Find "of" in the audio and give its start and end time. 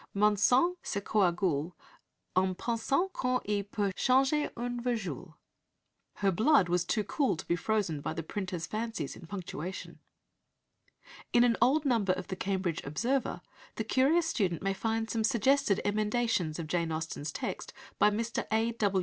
12.13-12.29, 16.57-16.65